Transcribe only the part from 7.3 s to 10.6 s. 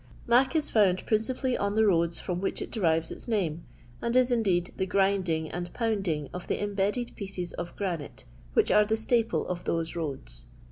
of granite, which are the staple of those roads.